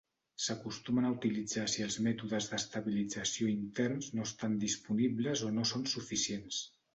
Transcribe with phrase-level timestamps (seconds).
[0.43, 6.65] S'acostumen a utilitzar si els mètodes d'estabilització interns no estan disponibles o no són suficients.